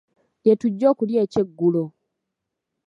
Lye 0.43 0.53
tujja 0.61 0.85
okulya 0.91 1.19
ekyeggulo. 1.25 1.83